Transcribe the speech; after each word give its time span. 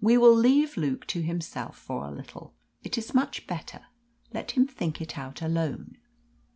We 0.00 0.18
will 0.18 0.34
leave 0.34 0.76
Luke 0.76 1.06
to 1.06 1.22
himself 1.22 1.78
for 1.78 2.04
a 2.06 2.10
little. 2.10 2.52
It 2.82 2.98
is 2.98 3.14
much 3.14 3.46
better. 3.46 3.82
Let 4.34 4.50
him 4.50 4.66
think 4.66 5.00
it 5.00 5.16
out 5.16 5.40
alone." 5.42 5.98